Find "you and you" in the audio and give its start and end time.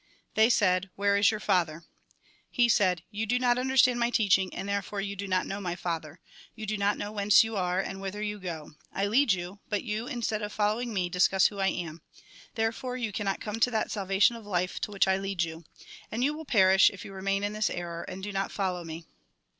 15.43-16.33